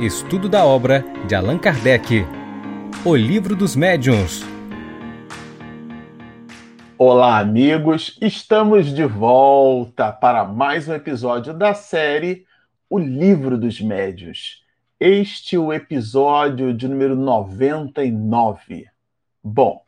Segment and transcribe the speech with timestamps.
[0.00, 2.26] Estudo da obra de Allan Kardec.
[3.04, 4.42] O Livro dos Médiuns.
[6.98, 8.18] Olá, amigos!
[8.20, 12.44] Estamos de volta para mais um episódio da série
[12.90, 14.64] O Livro dos Médiuns.
[14.98, 18.88] Este é o episódio de número 99.
[19.40, 19.84] Bom,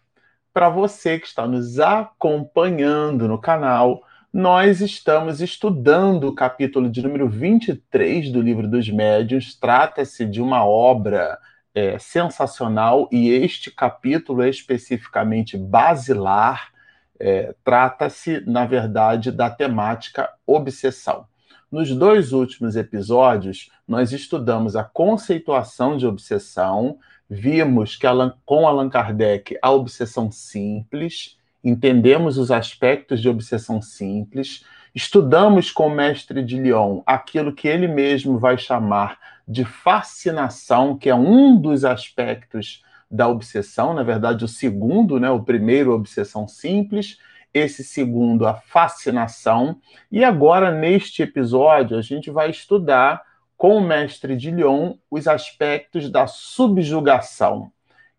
[0.55, 4.05] para você que está nos acompanhando no canal,
[4.37, 9.55] nós estamos estudando o capítulo de número 23 do Livro dos Médiuns.
[9.55, 11.39] Trata-se de uma obra
[11.75, 16.71] é, sensacional e este capítulo é especificamente basilar.
[17.19, 21.27] É, Trata-se, na verdade, da temática obsessão.
[21.73, 28.07] Nos dois últimos episódios, nós estudamos a conceituação de obsessão, vimos que
[28.45, 35.95] com Allan Kardec a obsessão simples entendemos os aspectos de obsessão simples, estudamos com o
[35.95, 41.85] mestre de Lyon aquilo que ele mesmo vai chamar de fascinação, que é um dos
[41.85, 45.29] aspectos da obsessão, na verdade, o segundo, né?
[45.29, 47.19] O primeiro, obsessão simples,
[47.53, 49.81] esse segundo, a fascinação.
[50.11, 53.23] E agora, neste episódio, a gente vai estudar
[53.57, 57.73] com o mestre de Lyon os aspectos da subjugação,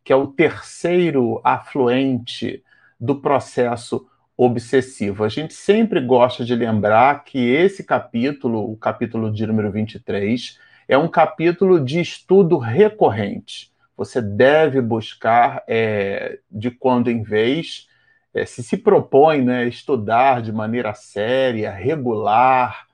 [0.03, 2.63] que é o terceiro afluente
[2.99, 5.23] do processo obsessivo.
[5.23, 10.97] A gente sempre gosta de lembrar que esse capítulo, o capítulo de número 23, é
[10.97, 13.71] um capítulo de estudo recorrente.
[13.97, 17.87] Você deve buscar, é, de quando em vez,
[18.33, 22.85] é, se se propõe né, estudar de maneira séria, regular,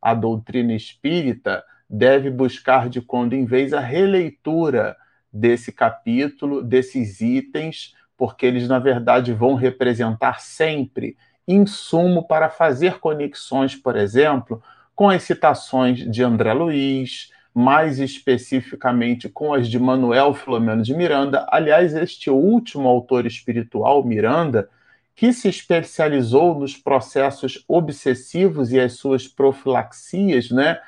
[0.00, 4.96] a doutrina espírita, deve buscar de quando em vez a releitura
[5.32, 11.16] desse capítulo, desses itens, porque eles, na verdade, vão representar sempre
[11.48, 14.62] insumo para fazer conexões, por exemplo,
[14.94, 21.44] com as citações de André Luiz, mais especificamente com as de Manuel Filomeno de Miranda.
[21.50, 24.68] Aliás, este último autor espiritual, Miranda,
[25.16, 30.78] que se especializou nos processos obsessivos e as suas profilaxias, né?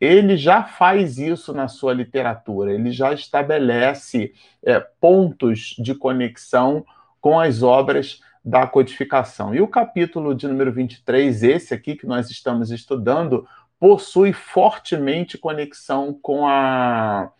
[0.00, 4.32] Ele já faz isso na sua literatura, ele já estabelece
[4.62, 6.84] é, pontos de conexão
[7.20, 9.54] com as obras da codificação.
[9.54, 13.46] E o capítulo de número 23, esse aqui que nós estamos estudando,
[13.78, 17.30] possui fortemente conexão com, a,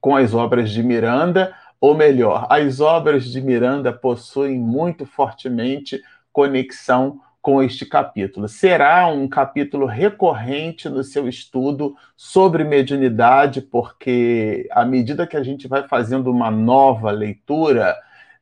[0.00, 6.02] com as obras de Miranda, ou melhor, as obras de Miranda possuem muito fortemente
[6.32, 8.46] conexão com este capítulo.
[8.46, 15.66] Será um capítulo recorrente no seu estudo sobre mediunidade, porque à medida que a gente
[15.66, 17.96] vai fazendo uma nova leitura,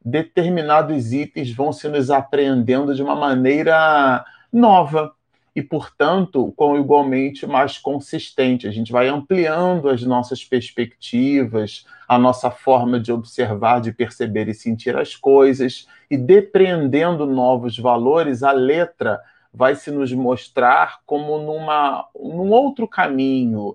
[0.04, 5.14] determinados itens vão se nos apreendendo de uma maneira nova,
[5.56, 8.68] e, portanto, com igualmente mais consistente.
[8.68, 14.54] A gente vai ampliando as nossas perspectivas, a nossa forma de observar, de perceber e
[14.54, 19.18] sentir as coisas, e depreendendo novos valores, a letra
[19.50, 23.74] vai se nos mostrar como numa, num outro caminho,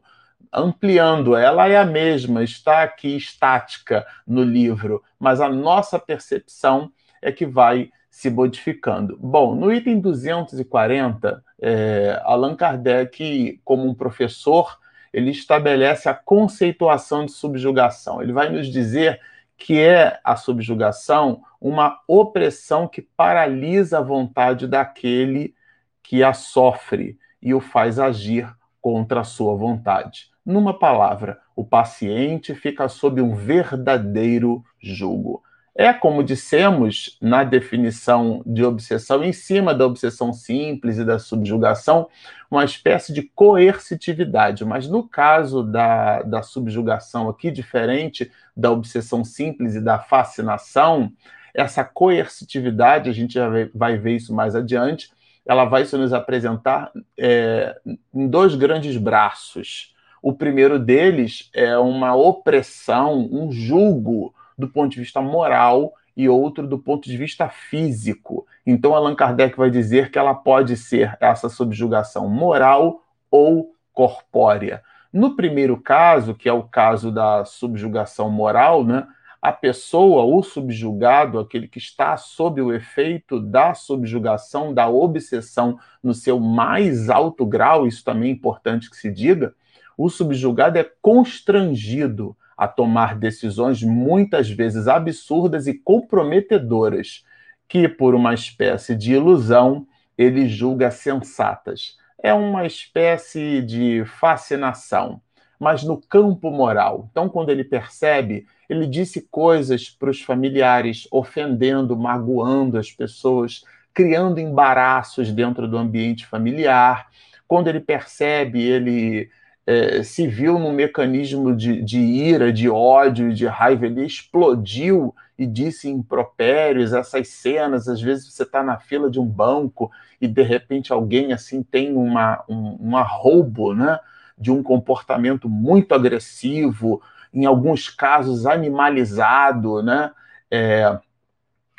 [0.53, 1.35] ampliando.
[1.35, 6.91] Ela é a mesma, está aqui estática no livro, mas a nossa percepção
[7.23, 9.17] é que vai se modificando.
[9.17, 14.77] Bom, no item 240, é, Allan Kardec, como um professor,
[15.13, 18.21] ele estabelece a conceituação de subjugação.
[18.21, 19.19] Ele vai nos dizer
[19.57, 25.55] que é a subjugação uma opressão que paralisa a vontade daquele
[26.01, 28.51] que a sofre e o faz agir
[28.81, 30.31] contra a sua vontade.
[30.45, 35.43] Numa palavra, o paciente fica sob um verdadeiro jugo.
[35.73, 42.09] É, como dissemos na definição de obsessão, em cima da obsessão simples e da subjugação,
[42.49, 44.65] uma espécie de coercitividade.
[44.65, 51.11] Mas no caso da, da subjugação aqui, diferente da obsessão simples e da fascinação,
[51.53, 55.09] essa coercitividade, a gente já vai ver isso mais adiante,
[55.45, 57.79] ela vai se nos apresentar é,
[58.13, 59.95] em dois grandes braços.
[60.21, 66.67] O primeiro deles é uma opressão, um julgo do ponto de vista moral e outro
[66.67, 68.45] do ponto de vista físico.
[68.65, 74.83] Então, Allan Kardec vai dizer que ela pode ser essa subjugação moral ou corpórea.
[75.11, 79.07] No primeiro caso, que é o caso da subjugação moral, né,
[79.41, 86.13] a pessoa, o subjugado, aquele que está sob o efeito da subjugação, da obsessão no
[86.13, 89.55] seu mais alto grau, isso também é importante que se diga,
[89.97, 97.25] o subjugado é constrangido a tomar decisões muitas vezes absurdas e comprometedoras,
[97.67, 101.97] que, por uma espécie de ilusão, ele julga sensatas.
[102.21, 105.19] É uma espécie de fascinação.
[105.59, 107.07] mas no campo moral.
[107.11, 114.39] Então, quando ele percebe, ele disse coisas para os familiares, ofendendo, magoando as pessoas, criando
[114.39, 117.09] embaraços dentro do ambiente familiar.
[117.47, 119.29] Quando ele percebe, ele
[119.65, 125.45] é, se viu num mecanismo de, de ira, de ódio, de raiva, ele explodiu e
[125.45, 130.43] disse impropérios, essas cenas, às vezes você está na fila de um banco e de
[130.43, 133.99] repente alguém assim tem uma, um, um arroubo, né?
[134.41, 136.99] de um comportamento muito agressivo,
[137.31, 140.11] em alguns casos animalizado, né?
[140.49, 140.99] É,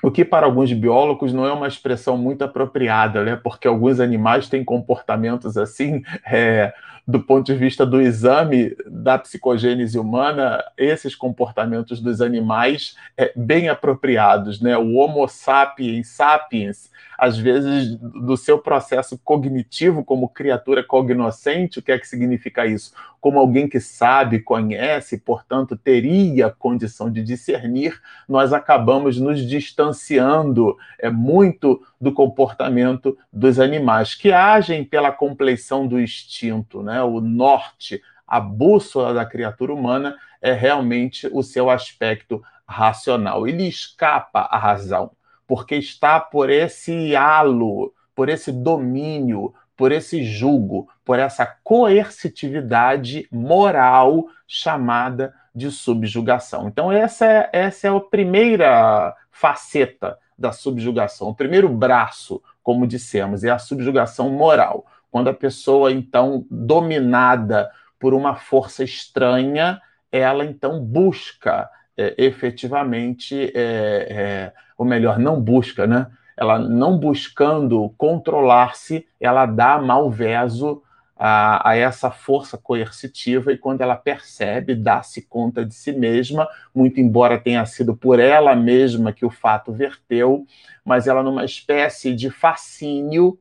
[0.02, 3.36] o que para alguns biólogos não é uma expressão muito apropriada, né?
[3.36, 6.72] Porque alguns animais têm comportamentos assim, é,
[7.06, 13.68] do ponto de vista do exame da psicogênese humana, esses comportamentos dos animais é, bem
[13.68, 14.76] apropriados, né?
[14.78, 16.90] O Homo sapiens sapiens
[17.22, 21.78] às vezes, do seu processo cognitivo como criatura cognoscente.
[21.78, 22.92] O que é que significa isso?
[23.20, 31.10] Como alguém que sabe, conhece, portanto, teria condição de discernir, nós acabamos nos distanciando é,
[31.10, 37.00] muito do comportamento dos animais, que agem pela compleição do instinto, né?
[37.00, 43.46] o norte, a bússola da criatura humana é realmente o seu aspecto racional.
[43.46, 45.12] Ele escapa à razão
[45.46, 54.26] porque está por esse halo, por esse domínio, por esse julgo, por essa coercitividade moral
[54.48, 56.66] chamada de subjugação.
[56.66, 63.44] Então, essa é, essa é a primeira faceta da subjugação, o primeiro braço, como dissemos,
[63.44, 64.84] é a subjugação moral.
[65.10, 69.80] Quando a pessoa, então, dominada por uma força estranha,
[70.10, 76.08] ela então busca é, efetivamente, é, é, ou melhor, não busca, né?
[76.36, 80.82] Ela não buscando controlar-se, ela dá malveso
[81.24, 87.00] a, a, essa força coercitiva e quando ela percebe, dá-se conta de si mesma, muito
[87.00, 90.44] embora tenha sido por ela mesma que o fato verteu,
[90.84, 93.38] mas ela numa espécie de fascínio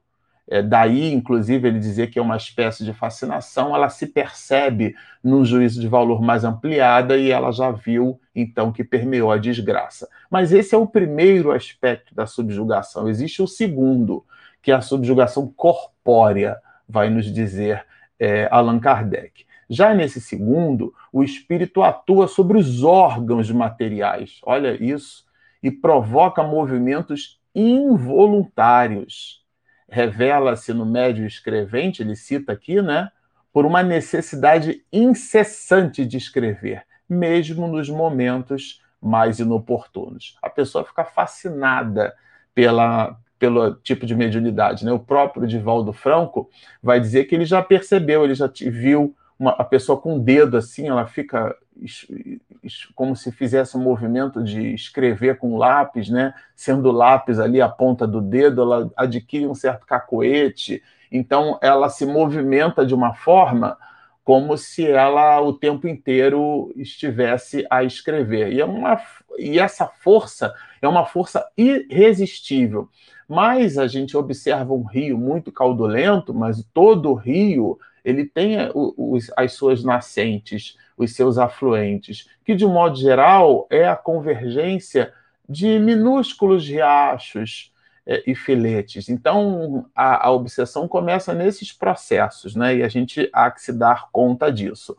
[0.48, 4.94] é, daí, inclusive, ele dizer que é uma espécie de fascinação, ela se percebe
[5.24, 10.07] num juízo de valor mais ampliada e ela já viu, então, que permeou a desgraça.
[10.30, 13.10] Mas esse é o primeiro aspecto da subjugação.
[13.10, 14.24] Existe o segundo,
[14.62, 16.57] que é a subjugação corpórea,
[16.88, 17.86] vai nos dizer
[18.19, 19.45] é, Allan Kardec.
[19.69, 25.25] Já nesse segundo, o espírito atua sobre os órgãos materiais, olha isso,
[25.63, 29.42] e provoca movimentos involuntários
[29.92, 33.12] revela-se no médio escrevente, ele cita aqui, né,
[33.51, 40.38] por uma necessidade incessante de escrever, mesmo nos momentos mais inoportunos.
[40.42, 42.16] A pessoa fica fascinada
[42.56, 44.85] pela, pelo tipo de mediunidade.
[44.85, 44.91] Né?
[44.91, 46.47] O próprio Divaldo Franco
[46.81, 50.55] vai dizer que ele já percebeu, ele já viu uma, a pessoa com o dedo
[50.55, 51.55] assim, ela fica
[52.93, 56.35] como se fizesse um movimento de escrever com lápis, né?
[56.55, 60.83] Sendo lápis ali a ponta do dedo, ela adquire um certo cacoete.
[61.11, 63.75] Então, ela se movimenta de uma forma
[64.23, 68.53] como se ela o tempo inteiro estivesse a escrever.
[68.53, 69.01] E, é uma,
[69.39, 72.89] e essa força é uma força irresistível.
[73.31, 79.54] Mas a gente observa um rio muito caudolento, mas todo rio ele tem os, as
[79.54, 85.14] suas nascentes, os seus afluentes, que de modo geral é a convergência
[85.47, 87.71] de minúsculos riachos
[88.06, 89.07] é, e filetes.
[89.07, 92.76] Então a, a, obsessão começa nesses processos, né?
[92.76, 94.97] E a gente há que se dar conta disso.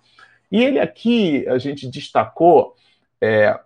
[0.51, 2.77] E ele aqui a gente destacou,
[3.21, 3.61] é,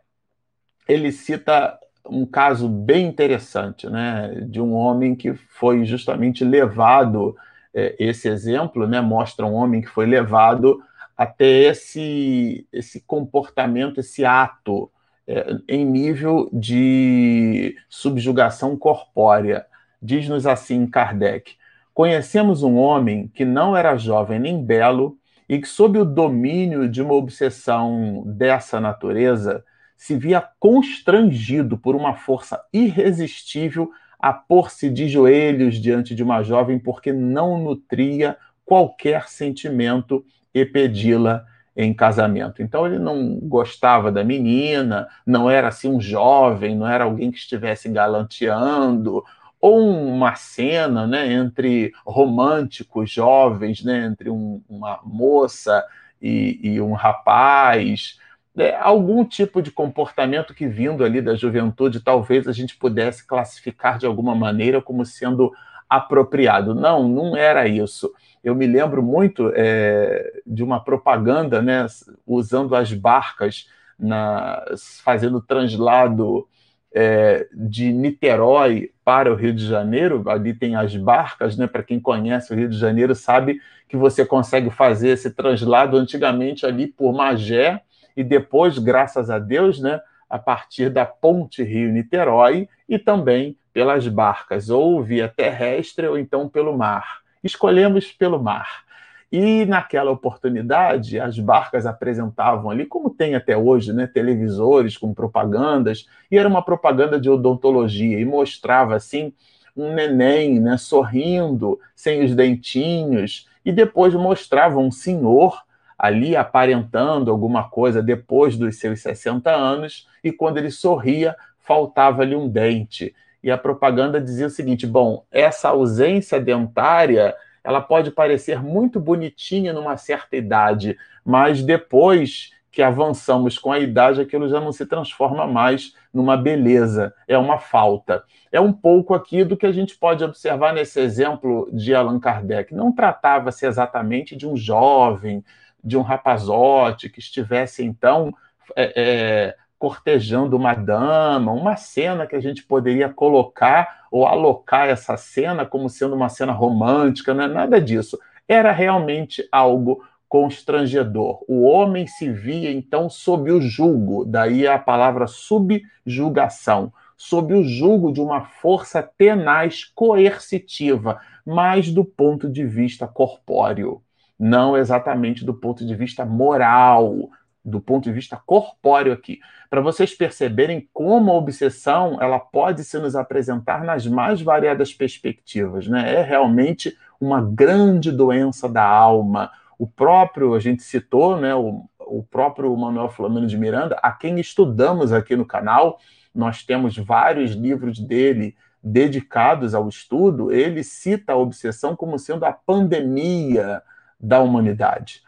[0.88, 1.78] ele cita
[2.10, 4.46] um caso bem interessante, né?
[4.48, 7.36] De um homem que foi justamente levado
[7.76, 10.82] é, esse exemplo né, mostra um homem que foi levado
[11.14, 14.90] até esse, esse comportamento, esse ato
[15.26, 19.66] é, em nível de subjugação corpórea.
[20.00, 21.54] Diz-nos assim Kardec:
[21.92, 27.02] Conhecemos um homem que não era jovem nem belo e que, sob o domínio de
[27.02, 29.62] uma obsessão dessa natureza,
[29.96, 36.78] se via constrangido por uma força irresistível a pôr-se de joelhos diante de uma jovem
[36.78, 41.44] porque não nutria qualquer sentimento e pedi-la
[41.76, 42.62] em casamento.
[42.62, 47.38] Então ele não gostava da menina, não era assim um jovem, não era alguém que
[47.38, 49.22] estivesse galanteando,
[49.60, 55.84] ou uma cena né, entre românticos jovens, né, entre um, uma moça
[56.20, 58.18] e, e um rapaz,
[58.56, 63.98] é, algum tipo de comportamento que vindo ali da juventude talvez a gente pudesse classificar
[63.98, 65.52] de alguma maneira como sendo
[65.88, 66.74] apropriado.
[66.74, 68.12] Não, não era isso.
[68.42, 71.86] Eu me lembro muito é, de uma propaganda, né,
[72.26, 74.62] usando as barcas, na,
[75.02, 76.46] fazendo translado
[76.94, 80.22] é, de Niterói para o Rio de Janeiro.
[80.28, 81.66] Ali tem as barcas, né?
[81.66, 86.66] Para quem conhece o Rio de Janeiro, sabe que você consegue fazer esse translado antigamente
[86.66, 87.82] ali por Magé
[88.16, 90.00] e depois, graças a Deus, né?
[90.28, 96.76] A partir da Ponte Rio-Niterói e também pelas barcas, ou via terrestre ou então pelo
[96.76, 97.20] mar.
[97.44, 98.86] Escolhemos pelo mar.
[99.30, 106.06] E naquela oportunidade, as barcas apresentavam ali, como tem até hoje, né, televisores com propagandas,
[106.30, 109.32] e era uma propaganda de odontologia, e mostrava assim
[109.76, 115.65] um neném né, sorrindo, sem os dentinhos, e depois mostrava um senhor
[115.98, 122.48] ali aparentando alguma coisa depois dos seus 60 anos, e quando ele sorria, faltava-lhe um
[122.48, 123.14] dente.
[123.42, 127.34] E a propaganda dizia o seguinte: bom, essa ausência dentária
[127.66, 134.20] ela pode parecer muito bonitinha numa certa idade, mas depois que avançamos com a idade,
[134.20, 138.22] aquilo já não se transforma mais numa beleza, é uma falta.
[138.52, 142.74] É um pouco aqui do que a gente pode observar nesse exemplo de Allan Kardec.
[142.74, 145.42] Não tratava-se exatamente de um jovem,
[145.86, 148.34] de um rapazote que estivesse, então,
[148.74, 155.16] é, é, cortejando uma dama, uma cena que a gente poderia colocar ou alocar essa
[155.16, 158.18] cena como sendo uma cena romântica, não é nada disso.
[158.48, 161.44] Era realmente algo constrangedor.
[161.46, 168.12] O homem se via então sob o jugo, daí a palavra subjugação, sob o jugo
[168.12, 174.02] de uma força tenaz coercitiva, mas do ponto de vista corpóreo,
[174.38, 177.30] não exatamente do ponto de vista moral,
[177.64, 182.98] do ponto de vista corpóreo aqui, para vocês perceberem como a obsessão ela pode se
[182.98, 186.14] nos apresentar nas mais variadas perspectivas, né?
[186.14, 189.50] É realmente uma grande doença da alma.
[189.78, 194.38] O próprio, a gente citou, né, o, o próprio Manuel Flamengo de Miranda, a quem
[194.38, 195.98] estudamos aqui no canal,
[196.34, 202.52] nós temos vários livros dele dedicados ao estudo, ele cita a obsessão como sendo a
[202.52, 203.82] pandemia
[204.18, 205.26] da humanidade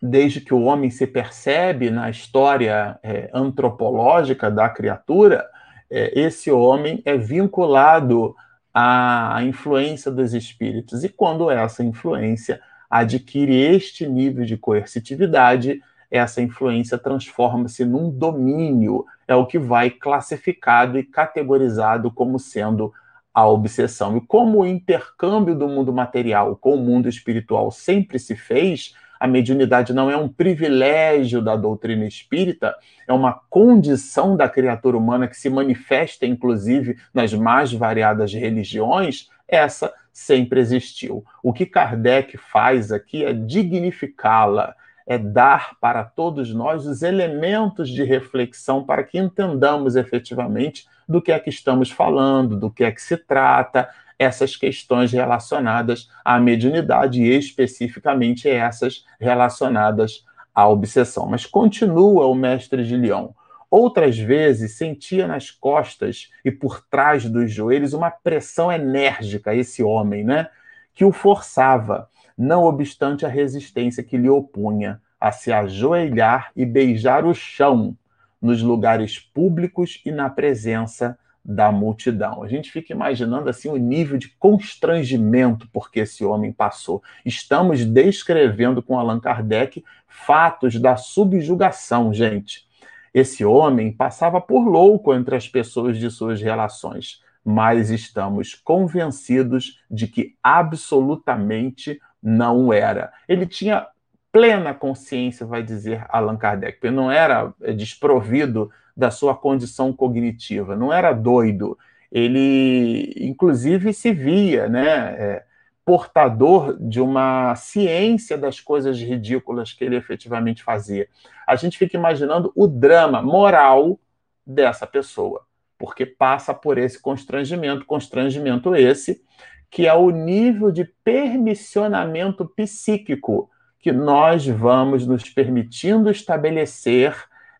[0.00, 5.46] desde que o homem se percebe na história é, antropológica da criatura,
[5.90, 8.34] é, esse homem é vinculado
[8.72, 11.04] à influência dos espíritos.
[11.04, 19.34] E quando essa influência adquire este nível de coercitividade, essa influência transforma-se num domínio, é
[19.34, 22.92] o que vai classificado e categorizado como sendo
[23.32, 24.16] a obsessão.
[24.16, 29.26] E como o intercâmbio do mundo material com o mundo espiritual sempre se fez, a
[29.26, 32.74] mediunidade não é um privilégio da doutrina espírita,
[33.06, 39.92] é uma condição da criatura humana que se manifesta, inclusive, nas mais variadas religiões, essa
[40.12, 41.24] sempre existiu.
[41.42, 44.74] O que Kardec faz aqui é dignificá-la,
[45.10, 51.32] é dar para todos nós os elementos de reflexão para que entendamos efetivamente do que
[51.32, 57.20] é que estamos falando, do que é que se trata, essas questões relacionadas à mediunidade
[57.20, 60.24] e especificamente essas relacionadas
[60.54, 61.26] à obsessão.
[61.26, 63.34] Mas continua o mestre de Leão.
[63.68, 70.22] Outras vezes sentia nas costas e por trás dos joelhos uma pressão enérgica, esse homem,
[70.22, 70.48] né?
[70.94, 72.08] Que o forçava,
[72.40, 77.94] não obstante a resistência que lhe opunha, a se ajoelhar e beijar o chão
[78.40, 82.42] nos lugares públicos e na presença da multidão.
[82.42, 87.02] A gente fica imaginando assim o nível de constrangimento porque esse homem passou.
[87.26, 92.66] Estamos descrevendo com Allan Kardec fatos da subjugação, gente.
[93.12, 100.06] Esse homem passava por louco entre as pessoas de suas relações, mas estamos convencidos de
[100.06, 103.12] que absolutamente não era.
[103.28, 103.86] Ele tinha
[104.32, 110.92] plena consciência, vai dizer Allan Kardec, ele não era desprovido da sua condição cognitiva, não
[110.92, 111.76] era doido.
[112.12, 115.44] Ele, inclusive, se via né, é,
[115.84, 121.08] portador de uma ciência das coisas ridículas que ele efetivamente fazia.
[121.46, 123.98] A gente fica imaginando o drama moral
[124.46, 125.44] dessa pessoa,
[125.78, 129.22] porque passa por esse constrangimento, constrangimento esse
[129.70, 133.48] que é o nível de permissionamento psíquico
[133.78, 137.14] que nós vamos nos permitindo estabelecer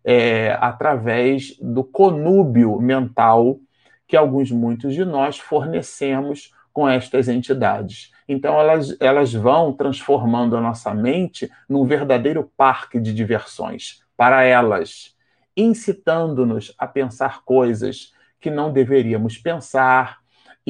[0.04, 3.58] é, através do conúbio mental
[4.06, 8.10] que alguns, muitos de nós fornecemos com estas entidades.
[8.28, 15.16] Então, elas, elas vão transformando a nossa mente num verdadeiro parque de diversões para elas,
[15.56, 20.19] incitando-nos a pensar coisas que não deveríamos pensar,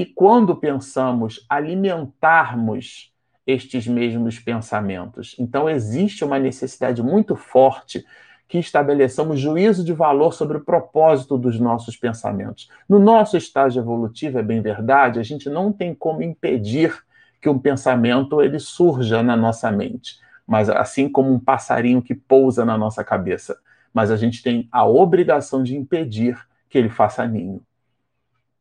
[0.01, 3.13] e quando pensamos alimentarmos
[3.47, 5.37] estes mesmos pensamentos.
[5.39, 8.03] Então, existe uma necessidade muito forte
[8.49, 12.71] que estabeleçamos juízo de valor sobre o propósito dos nossos pensamentos.
[12.89, 16.99] No nosso estágio evolutivo, é bem verdade, a gente não tem como impedir
[17.39, 22.65] que um pensamento ele surja na nossa mente, mas assim como um passarinho que pousa
[22.65, 23.59] na nossa cabeça,
[23.93, 26.39] mas a gente tem a obrigação de impedir
[26.71, 27.61] que ele faça ninho.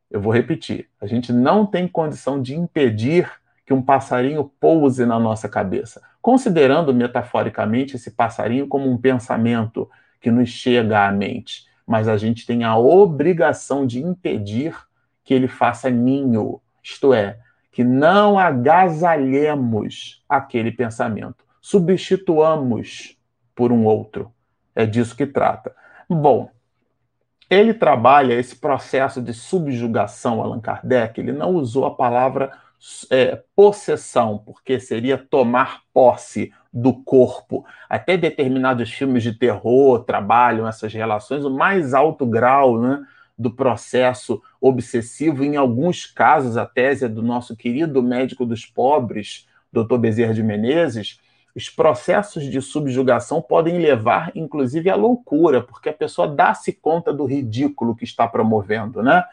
[0.09, 3.31] Eu vou repetir, a gente não tem condição de impedir
[3.65, 9.87] que um passarinho pouse na nossa cabeça, considerando metaforicamente esse passarinho como um pensamento
[10.19, 14.75] que nos chega à mente, mas a gente tem a obrigação de impedir
[15.23, 17.37] que ele faça ninho, isto é,
[17.71, 23.15] que não agasalhemos aquele pensamento, substituamos
[23.53, 24.31] por um outro.
[24.75, 25.75] É disso que trata.
[26.09, 26.49] Bom,
[27.49, 32.51] ele trabalha esse processo de subjugação, Allan Kardec, ele não usou a palavra
[33.09, 37.65] é, possessão, porque seria tomar posse do corpo.
[37.89, 43.03] Até determinados filmes de terror trabalham essas relações, o mais alto grau né,
[43.37, 45.43] do processo obsessivo.
[45.43, 49.97] Em alguns casos, a tese é do nosso querido médico dos pobres, Dr.
[49.97, 51.19] Bezerra de Menezes,
[51.55, 57.25] os processos de subjugação podem levar, inclusive, à loucura, porque a pessoa dá-se conta do
[57.25, 59.23] ridículo que está promovendo, né?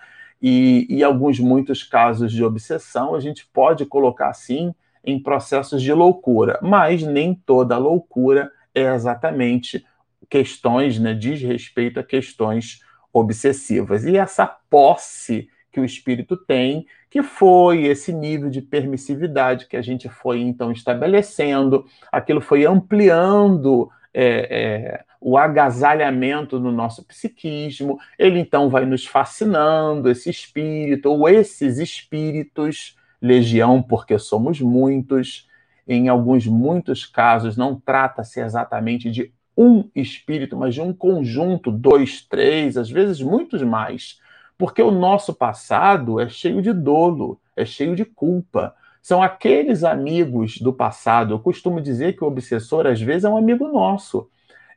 [0.40, 5.92] E, e alguns muitos casos de obsessão a gente pode colocar assim em processos de
[5.92, 9.87] loucura, mas nem toda loucura é exatamente
[10.28, 12.80] questões, né, diz respeito a questões
[13.12, 14.04] obsessivas.
[14.04, 19.83] E essa posse que o espírito tem, que foi esse nível de permissividade que a
[19.83, 28.38] gente foi então estabelecendo, aquilo foi ampliando é, é, o agasalhamento no nosso psiquismo, ele
[28.38, 35.47] então vai nos fascinando, esse espírito, ou esses espíritos, legião, porque somos muitos,
[35.87, 42.23] em alguns muitos casos não trata-se exatamente de um espírito, mas de um conjunto, dois,
[42.23, 44.25] três, às vezes muitos mais
[44.58, 48.75] porque o nosso passado é cheio de dolo, é cheio de culpa.
[49.02, 51.34] São aqueles amigos do passado.
[51.34, 54.28] Eu costumo dizer que o obsessor, às vezes, é um amigo nosso.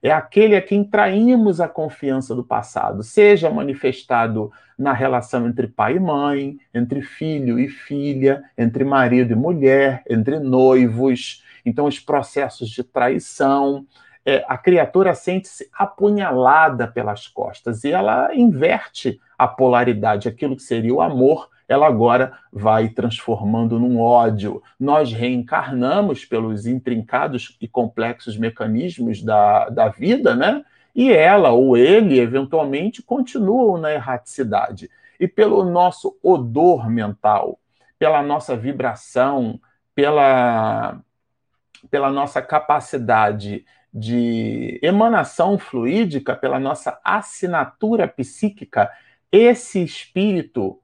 [0.02, 5.98] É aquele a quem traímos a confiança do passado, seja manifestado na relação entre pai
[5.98, 11.44] e mãe, entre filho e filha, entre marido e mulher, entre noivos.
[11.66, 13.86] Então, os processos de traição,
[14.26, 20.94] é, a criatura sente-se apunhalada pelas costas e ela inverte a polaridade, aquilo que seria
[20.94, 24.62] o amor, ela agora vai transformando num ódio.
[24.78, 30.66] Nós reencarnamos pelos intrincados e complexos mecanismos da, da vida, né?
[30.94, 34.90] E ela ou ele, eventualmente, continuam na erraticidade.
[35.18, 37.60] E pelo nosso odor mental,
[37.98, 39.58] pela nossa vibração,
[39.96, 41.00] pela,
[41.90, 48.92] pela nossa capacidade de emanação fluídica, pela nossa assinatura psíquica,
[49.32, 50.80] esse espírito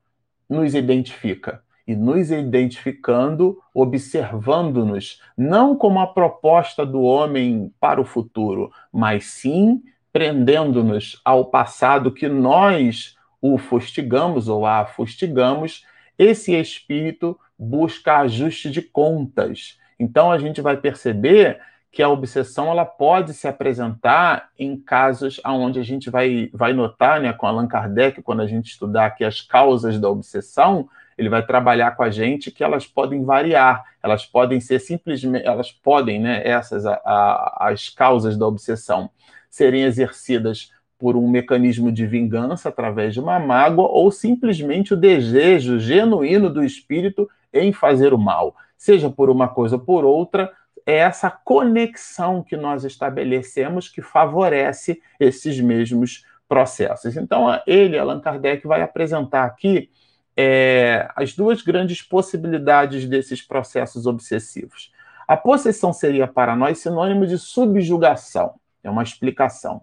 [0.50, 1.64] nos identifica.
[1.88, 9.84] E nos identificando, observando-nos, não como a proposta do homem para o futuro, mas sim
[10.12, 15.86] prendendo-nos ao passado que nós o fustigamos ou a fustigamos,
[16.18, 19.78] esse espírito busca ajuste de contas.
[20.00, 21.60] Então a gente vai perceber
[21.96, 27.22] que a obsessão ela pode se apresentar em casos onde a gente vai, vai notar,
[27.22, 31.46] né, com Allan Kardec, quando a gente estudar aqui as causas da obsessão, ele vai
[31.46, 36.46] trabalhar com a gente que elas podem variar, elas podem ser simplesmente, elas podem, né,
[36.46, 39.10] essas a, a, as causas da obsessão
[39.50, 45.80] serem exercidas por um mecanismo de vingança através de uma mágoa ou simplesmente o desejo
[45.80, 50.52] genuíno do espírito em fazer o mal, seja por uma coisa ou por outra,
[50.86, 57.18] é essa conexão que nós estabelecemos que favorece esses mesmos processos.
[57.18, 59.90] Então, ele, Allan Kardec, vai apresentar aqui
[60.38, 64.92] é, as duas grandes possibilidades desses processos obsessivos.
[65.28, 69.82] A possessão seria para nós sinônimo de subjugação, é uma explicação.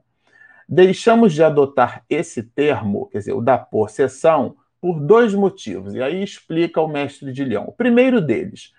[0.69, 6.23] Deixamos de adotar esse termo, quer dizer, o da possessão, por dois motivos, e aí
[6.23, 7.65] explica o mestre de Leão.
[7.65, 8.73] O primeiro deles,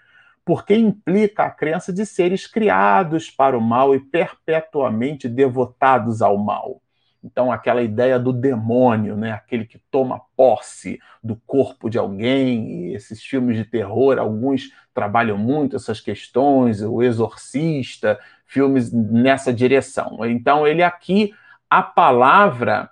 [0.46, 6.82] porque implica a crença de seres criados para o mal e perpetuamente devotados ao mal.
[7.24, 9.32] Então, aquela ideia do demônio, né?
[9.32, 15.38] aquele que toma posse do corpo de alguém, e esses filmes de terror, alguns trabalham
[15.38, 20.20] muito essas questões, o Exorcista, filmes nessa direção.
[20.26, 21.34] Então, ele aqui,
[21.70, 22.90] a palavra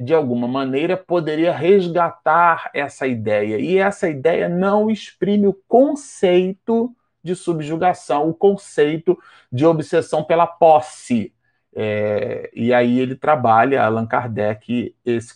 [0.00, 3.58] de alguma maneira, poderia resgatar essa ideia.
[3.58, 9.18] E essa ideia não exprime o conceito de subjugação, o conceito
[9.50, 11.32] de obsessão pela posse.
[11.74, 15.34] É, e aí ele trabalha, Allan Kardec, esse,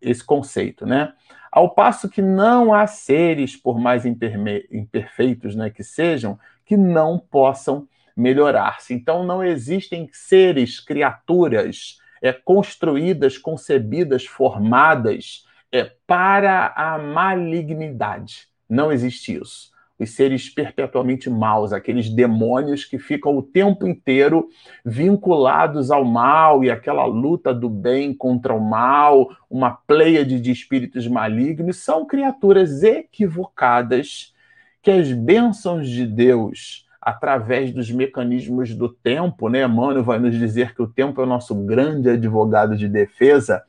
[0.00, 1.12] esse conceito, né?
[1.50, 7.88] Ao passo que não há seres, por mais imperfeitos né, que sejam, que não possam
[8.16, 8.94] melhorar-se.
[8.94, 18.48] Então, não existem seres, criaturas é, construídas, concebidas, formadas é, para a malignidade.
[18.68, 19.70] Não existe isso.
[19.98, 24.48] Os seres perpetuamente maus, aqueles demônios que ficam o tempo inteiro
[24.82, 31.06] vinculados ao mal e aquela luta do bem contra o mal, uma pleiade de espíritos
[31.06, 34.34] malignos, são criaturas equivocadas
[34.80, 39.64] que as bênçãos de Deus, através dos mecanismos do tempo, né?
[39.64, 43.62] Emmanuel vai nos dizer que o tempo é o nosso grande advogado de defesa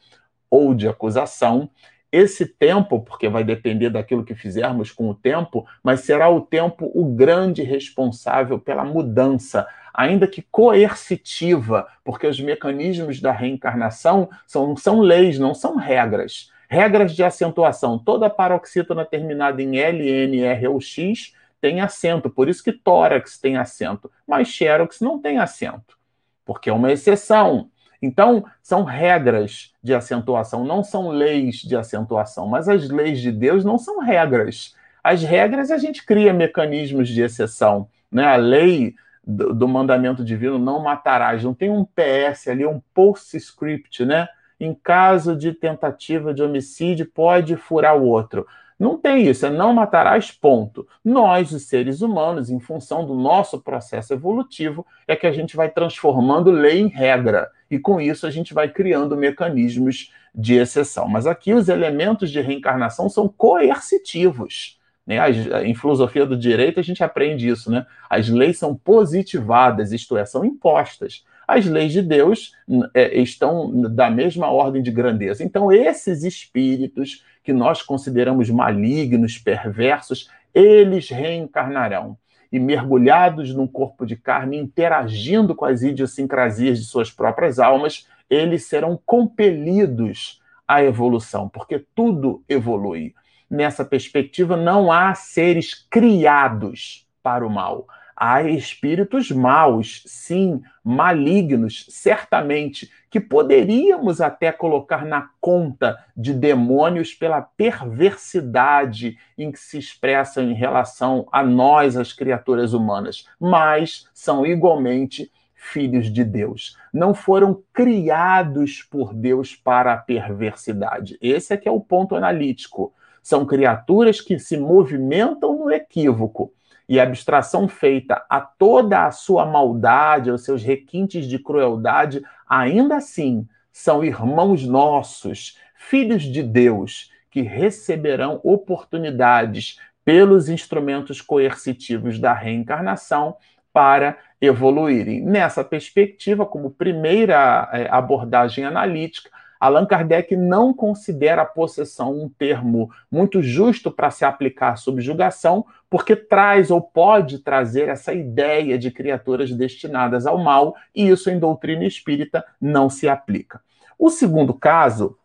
[0.50, 1.70] ou de acusação,
[2.12, 6.92] esse tempo, porque vai depender daquilo que fizermos com o tempo, mas será o tempo
[6.94, 15.00] o grande responsável pela mudança, ainda que coercitiva, porque os mecanismos da reencarnação são, são
[15.00, 16.52] leis, não são regras.
[16.68, 17.98] Regras de acentuação.
[17.98, 23.38] Toda paroxítona terminada em L, N, R ou X tem acento, por isso que tórax
[23.38, 25.98] tem acento, mas xerox não tem acento,
[26.44, 27.70] porque é uma exceção.
[28.02, 33.64] Então, são regras de acentuação, não são leis de acentuação, mas as leis de Deus
[33.64, 34.76] não são regras.
[35.04, 37.88] As regras a gente cria mecanismos de exceção.
[38.12, 38.26] Né?
[38.26, 38.96] A lei
[39.26, 44.28] do, do mandamento divino não matarás, não tem um PS ali, um postscript, né?
[44.60, 48.46] Em caso de tentativa de homicídio, pode furar o outro.
[48.82, 50.88] Não tem isso, é não matarás, ponto.
[51.06, 55.70] Nós, os seres humanos, em função do nosso processo evolutivo, é que a gente vai
[55.70, 57.48] transformando lei em regra.
[57.70, 61.08] E com isso a gente vai criando mecanismos de exceção.
[61.08, 64.80] Mas aqui os elementos de reencarnação são coercitivos.
[65.06, 65.18] Né?
[65.64, 67.86] Em filosofia do direito a gente aprende isso, né?
[68.10, 71.24] As leis são positivadas, isto é, são impostas.
[71.52, 72.54] As leis de Deus
[72.94, 75.44] é, estão da mesma ordem de grandeza.
[75.44, 82.18] Então, esses espíritos que nós consideramos malignos, perversos, eles reencarnarão
[82.50, 88.64] e mergulhados num corpo de carne, interagindo com as idiosincrasias de suas próprias almas, eles
[88.64, 93.14] serão compelidos à evolução, porque tudo evolui.
[93.50, 97.88] Nessa perspectiva, não há seres criados para o mal
[98.24, 107.42] há espíritos maus, sim, malignos, certamente, que poderíamos até colocar na conta de demônios pela
[107.42, 115.32] perversidade em que se expressam em relação a nós, as criaturas humanas, mas são igualmente
[115.56, 116.78] filhos de Deus.
[116.94, 121.18] Não foram criados por Deus para a perversidade.
[121.20, 122.94] Esse é que é o ponto analítico.
[123.24, 126.54] São criaturas que se movimentam no equívoco
[126.92, 133.48] e abstração feita a toda a sua maldade, aos seus requintes de crueldade, ainda assim
[133.72, 143.38] são irmãos nossos, filhos de Deus, que receberão oportunidades pelos instrumentos coercitivos da reencarnação
[143.72, 145.22] para evoluírem.
[145.24, 149.30] Nessa perspectiva, como primeira é, abordagem analítica,
[149.62, 155.64] Allan Kardec não considera a possessão um termo muito justo para se aplicar à subjugação,
[155.88, 161.38] porque traz ou pode trazer essa ideia de criaturas destinadas ao mal, e isso em
[161.38, 163.62] doutrina espírita não se aplica.
[164.00, 165.16] O segundo caso,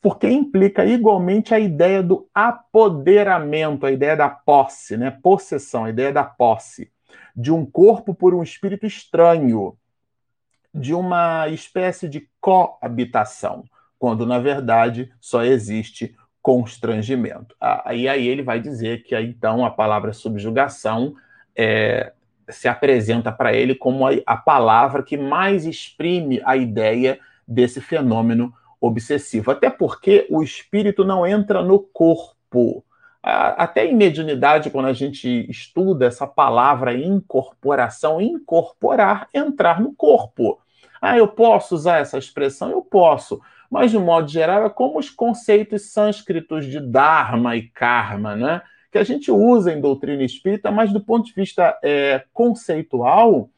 [0.00, 5.10] porque implica igualmente a ideia do apoderamento, a ideia da posse, né?
[5.22, 6.90] Possessão, a ideia da posse
[7.36, 9.76] de um corpo por um espírito estranho,
[10.74, 13.64] de uma espécie de coabitação
[14.04, 17.56] quando na verdade só existe constrangimento.
[17.94, 21.14] E aí ele vai dizer que então a palavra subjugação
[21.56, 22.12] é,
[22.50, 28.52] se apresenta para ele como a, a palavra que mais exprime a ideia desse fenômeno
[28.78, 29.50] obsessivo.
[29.50, 32.84] Até porque o espírito não entra no corpo.
[33.22, 40.60] Até em mediunidade, quando a gente estuda essa palavra incorporação, incorporar, entrar no corpo.
[41.04, 42.70] Ah, eu posso usar essa expressão?
[42.70, 43.40] Eu posso
[43.70, 48.62] mas de modo geral é como os conceitos sânscritos de Dharma e Karma, né?
[48.94, 53.50] que a gente usa em doutrina espírita, mas do ponto de vista é, conceitual,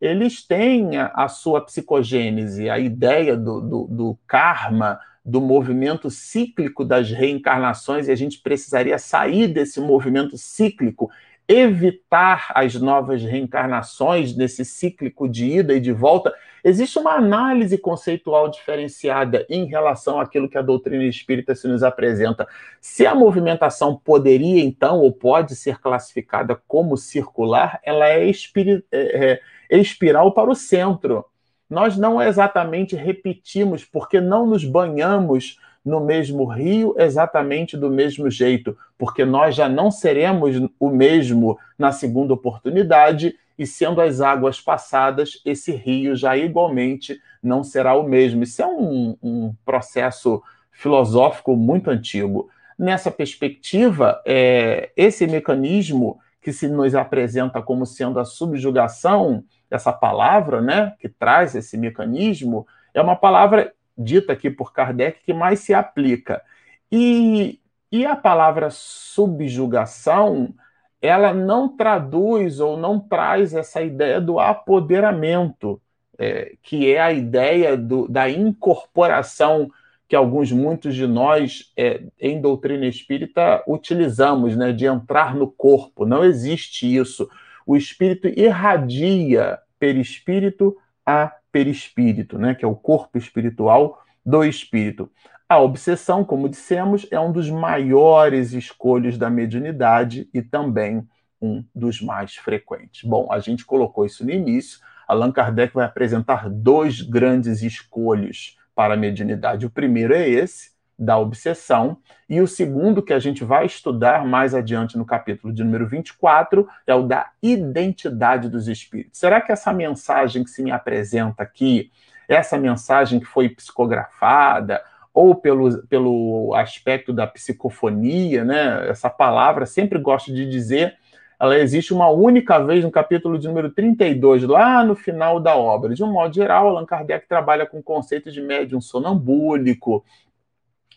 [0.00, 6.82] eles têm a, a, sua psicogênese, a ideia do, do, do karma, do movimento cíclico
[6.82, 11.10] das reencarnações, e a gente precisaria sair desse movimento cíclico
[11.48, 16.32] evitar as novas reencarnações nesse cíclico de ida e de volta,
[16.62, 22.46] existe uma análise conceitual diferenciada em relação àquilo que a doutrina espírita se nos apresenta.
[22.82, 29.40] Se a movimentação poderia, então, ou pode ser classificada como circular, ela é, é, é,
[29.70, 31.24] é espiral para o centro.
[31.70, 38.76] Nós não exatamente repetimos, porque não nos banhamos no mesmo rio exatamente do mesmo jeito,
[38.96, 45.42] porque nós já não seremos o mesmo na segunda oportunidade, e sendo as águas passadas,
[45.44, 48.44] esse rio já igualmente não será o mesmo.
[48.44, 52.48] Isso é um, um processo filosófico muito antigo.
[52.78, 60.60] Nessa perspectiva, é, esse mecanismo que se nos apresenta como sendo a subjugação, essa palavra,
[60.60, 62.64] né, que traz esse mecanismo,
[62.94, 66.42] é uma palavra dita aqui por Kardec que mais se aplica.
[66.90, 70.54] E, e a palavra subjugação,
[71.02, 75.80] ela não traduz ou não traz essa ideia do apoderamento,
[76.18, 79.70] é, que é a ideia do, da incorporação
[80.08, 86.06] que alguns, muitos de nós, é, em doutrina espírita, utilizamos, né, de entrar no corpo.
[86.06, 87.28] Não existe isso.
[87.66, 95.10] O espírito irradia perispírito a perispírito, né, que é o corpo espiritual do espírito.
[95.48, 101.08] A obsessão, como dissemos, é um dos maiores escolhos da mediunidade e também
[101.40, 103.02] um dos mais frequentes.
[103.02, 104.80] Bom, a gente colocou isso no início.
[105.06, 109.64] Allan Kardec vai apresentar dois grandes escolhos para a mediunidade.
[109.64, 114.54] O primeiro é esse, da obsessão, e o segundo, que a gente vai estudar mais
[114.54, 119.18] adiante no capítulo de número 24, é o da identidade dos espíritos.
[119.18, 121.90] Será que essa mensagem que se me apresenta aqui,
[122.28, 124.82] essa mensagem que foi psicografada,
[125.14, 128.88] ou pelo, pelo aspecto da psicofonia, né?
[128.88, 130.96] Essa palavra sempre gosto de dizer,
[131.40, 135.94] ela existe uma única vez no capítulo de número 32, lá no final da obra.
[135.94, 140.04] De um modo geral, Allan Kardec trabalha com o conceito de médium sonambúlico,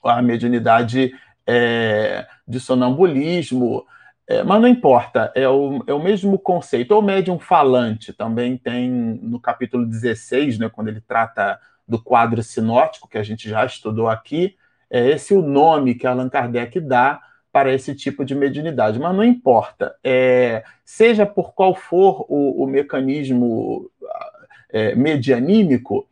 [0.04, 1.14] a mediunidade
[1.46, 3.86] é, de sonambulismo,
[4.28, 6.98] é, mas não importa, é o, é o mesmo conceito.
[6.98, 13.10] O médium falante também tem no capítulo 16, né, quando ele trata do quadro sinótico,
[13.10, 14.56] que a gente já estudou aqui,
[14.90, 19.00] é esse o nome que Allan Kardec dá para esse tipo de mediunidade.
[19.00, 23.90] Mas não importa, é, seja por qual for o, o mecanismo
[24.72, 26.08] é, medianímico,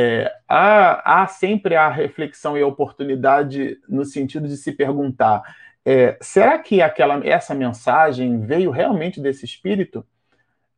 [0.00, 5.42] é, há, há, sempre a reflexão e a oportunidade no sentido de se perguntar:
[5.84, 10.06] é, será que aquela, essa mensagem veio realmente desse espírito?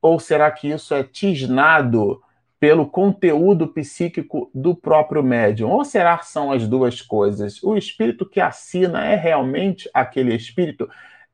[0.01, 2.23] Ou será que isso é tisnado
[2.59, 5.69] pelo conteúdo psíquico do próprio médium?
[5.69, 7.63] Ou será que são as duas coisas?
[7.63, 10.89] O espírito que assina é realmente aquele espírito?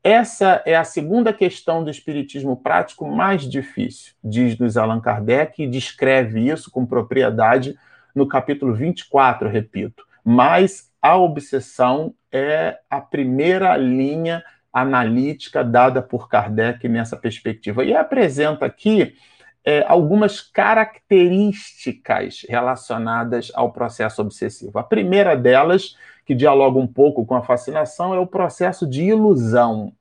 [0.07, 6.49] Essa é a segunda questão do espiritismo prático mais difícil, diz-nos Allan Kardec, e descreve
[6.49, 7.77] isso com propriedade
[8.15, 10.05] no capítulo 24, repito.
[10.25, 17.85] Mas a obsessão é a primeira linha analítica dada por Kardec nessa perspectiva.
[17.85, 19.17] E apresenta aqui
[19.65, 24.79] é, algumas características relacionadas ao processo obsessivo.
[24.79, 29.93] A primeira delas, que dialoga um pouco com a fascinação, é o processo de ilusão.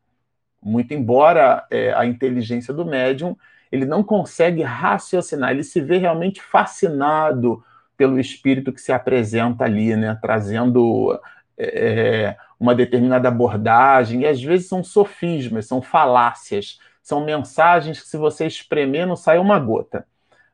[0.61, 3.37] Muito embora é, a inteligência do médium,
[3.71, 7.63] ele não consegue raciocinar, ele se vê realmente fascinado
[7.95, 11.17] pelo espírito que se apresenta ali, né, trazendo
[11.57, 18.17] é, uma determinada abordagem, e às vezes são sofismas, são falácias são mensagens que, se
[18.17, 20.07] você espremer, não sai uma gota.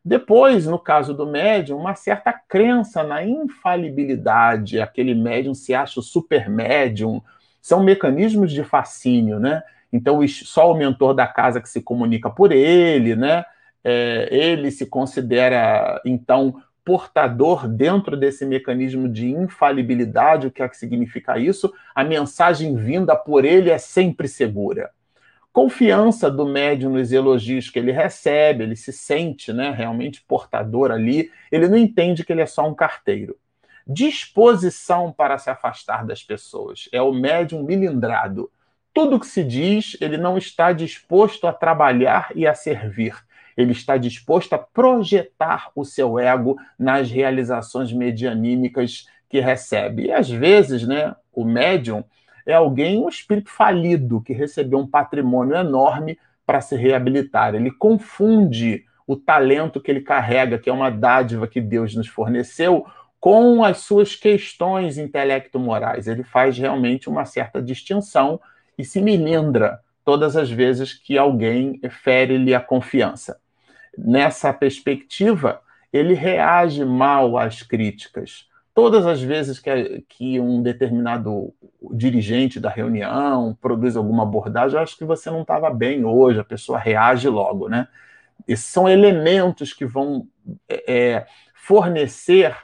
[0.04, 6.04] Depois, no caso do médium, uma certa crença na infalibilidade, aquele médium se acha o
[6.04, 7.22] super médium,
[7.62, 9.62] são mecanismos de fascínio, né?
[9.94, 13.46] Então, só o mentor da casa que se comunica por ele, né?
[13.84, 20.48] É, ele se considera, então, portador dentro desse mecanismo de infalibilidade.
[20.48, 21.72] O que é que significa isso?
[21.94, 24.90] A mensagem vinda por ele é sempre segura
[25.54, 31.32] confiança do médium nos elogios que ele recebe, ele se sente né, realmente portador ali,
[31.52, 33.38] ele não entende que ele é só um carteiro.
[33.86, 38.50] Disposição para se afastar das pessoas, é o médium milindrado.
[38.94, 43.16] Tudo que se diz, ele não está disposto a trabalhar e a servir.
[43.56, 50.08] Ele está disposto a projetar o seu ego nas realizações medianímicas que recebe.
[50.08, 52.04] E às vezes, né, o médium
[52.46, 57.56] é alguém, um espírito falido, que recebeu um patrimônio enorme para se reabilitar.
[57.56, 62.86] Ele confunde o talento que ele carrega, que é uma dádiva que Deus nos forneceu,
[63.20, 66.08] com as suas questões intelecto-morais.
[66.08, 68.40] Ele faz realmente uma certa distinção
[68.78, 73.40] e se milindra todas as vezes que alguém fere-lhe a confiança.
[73.98, 75.62] Nessa perspectiva,
[75.94, 78.50] ele reage mal às críticas.
[78.82, 81.54] Todas as vezes que, que um determinado
[81.94, 86.80] dirigente da reunião produz alguma abordagem, acho que você não estava bem hoje, a pessoa
[86.80, 87.88] reage logo, né?
[88.48, 90.28] Esses são elementos que vão
[90.68, 92.56] é, é fornecer.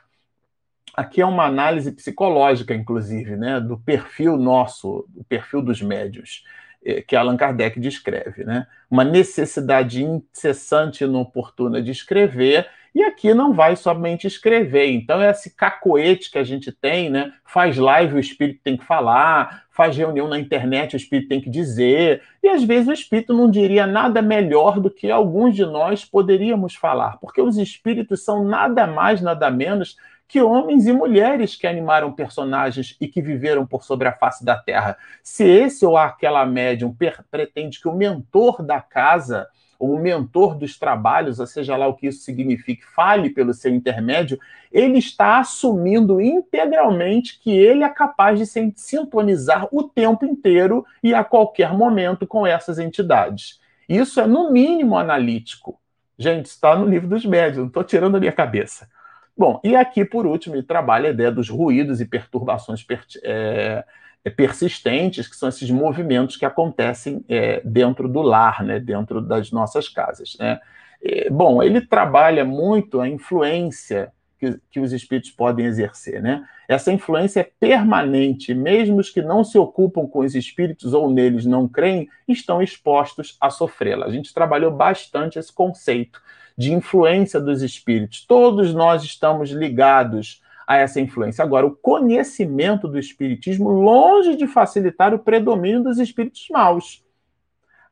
[0.95, 6.43] Aqui é uma análise psicológica, inclusive, né, do perfil nosso, do perfil dos médios,
[6.83, 8.43] é, que Allan Kardec descreve.
[8.43, 8.65] Né?
[8.89, 14.89] Uma necessidade incessante e inoportuna de escrever e aqui não vai somente escrever.
[14.91, 17.31] Então, é esse cacoete que a gente tem, né?
[17.45, 21.47] Faz live, o espírito tem que falar, faz reunião na internet, o espírito tem que
[21.47, 22.23] dizer.
[22.41, 26.73] E às vezes o espírito não diria nada melhor do que alguns de nós poderíamos
[26.73, 29.95] falar, porque os espíritos são nada mais, nada menos
[30.27, 34.57] que homens e mulheres que animaram personagens e que viveram por sobre a face da
[34.57, 34.97] terra.
[35.21, 36.97] Se esse ou aquela médium
[37.29, 39.47] pretende que o mentor da casa
[39.79, 43.73] ou o mentor dos trabalhos, ou seja lá o que isso signifique, fale pelo seu
[43.73, 44.39] intermédio,
[44.71, 51.13] ele está assumindo integralmente que ele é capaz de se sintonizar o tempo inteiro e
[51.13, 53.59] a qualquer momento com essas entidades.
[53.87, 55.79] Isso é, no mínimo, analítico.
[56.17, 58.89] Gente, está no livro dos médios, não estou tirando a minha cabeça.
[59.37, 62.83] Bom, e aqui, por último, ele trabalha a ideia dos ruídos e perturbações
[63.23, 63.85] é,
[64.29, 69.89] persistentes, que são esses movimentos que acontecem é, dentro do lar, né, dentro das nossas
[69.89, 70.35] casas.
[70.39, 70.59] Né?
[71.03, 76.21] É, bom, ele trabalha muito a influência que, que, os espíritos podem exercer.
[76.21, 76.45] Né?
[76.67, 81.45] Essa influência é permanente, mesmo os que não se ocupam com os espíritos ou neles
[81.45, 84.05] não creem, estão expostos a sofrê-la.
[84.05, 86.21] A gente trabalhou bastante esse conceito
[86.57, 88.25] de influência dos espíritos.
[88.25, 91.41] Todos nós estamos ligados a essa influência.
[91.41, 97.05] Agora, o conhecimento do espiritismo, longe de facilitar o predomínio dos espíritos maus,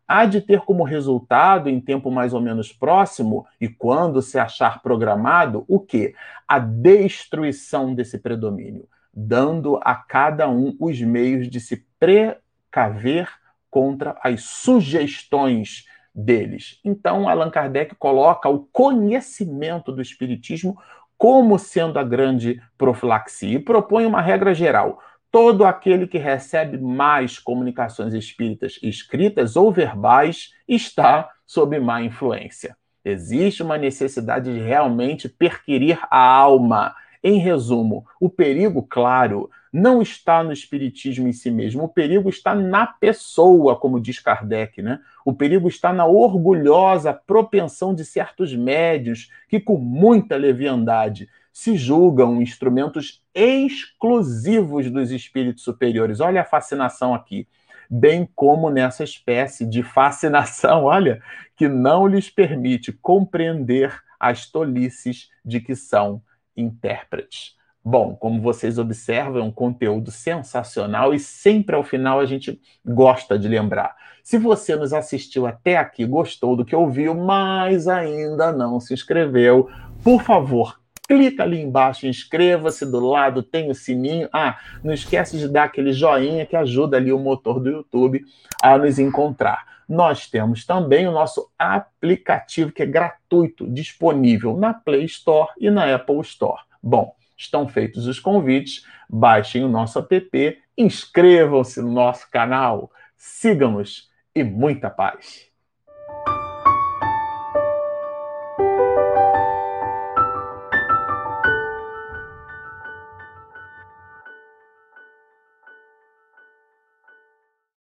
[0.06, 4.82] há de ter como resultado, em tempo mais ou menos próximo, e quando se achar
[4.82, 6.14] programado, o quê?
[6.46, 13.30] A destruição desse predomínio, dando a cada um os meios de se precaver
[13.72, 16.80] contra as sugestões deles.
[16.84, 20.78] Então, Allan Kardec coloca o conhecimento do espiritismo
[21.18, 25.00] como sendo a grande profilaxia e propõe uma regra geral.
[25.32, 32.76] Todo aquele que recebe mais comunicações espíritas escritas ou verbais está sob má influência.
[33.04, 36.96] Existe uma necessidade de realmente perquirir a alma.
[37.24, 42.56] Em resumo, o perigo, claro, não está no espiritismo em si mesmo, o perigo está
[42.56, 45.02] na pessoa, como diz Kardec, né?
[45.26, 52.42] O perigo está na orgulhosa propensão de certos médios que, com muita leviandade, se julgam
[52.42, 56.22] instrumentos exclusivos dos espíritos superiores.
[56.22, 57.46] Olha a fascinação aqui.
[57.90, 61.22] Bem como nessa espécie de fascinação, olha,
[61.58, 66.22] que não lhes permite compreender as tolices de que são
[66.56, 67.58] intérpretes.
[67.88, 73.38] Bom, como vocês observam, é um conteúdo sensacional e sempre ao final a gente gosta
[73.38, 73.96] de lembrar.
[74.24, 79.70] Se você nos assistiu até aqui, gostou do que ouviu, mas ainda não se inscreveu,
[80.04, 84.28] por favor, clica ali embaixo, inscreva-se do lado, tem o sininho.
[84.34, 88.26] Ah, não esquece de dar aquele joinha que ajuda ali o motor do YouTube
[88.64, 89.64] a nos encontrar.
[89.88, 95.94] Nós temos também o nosso aplicativo que é gratuito, disponível na Play Store e na
[95.94, 96.64] Apple Store.
[96.82, 104.44] Bom, Estão feitos os convites, baixem o nosso app, inscrevam-se no nosso canal, sigam-nos e
[104.44, 105.55] muita paz.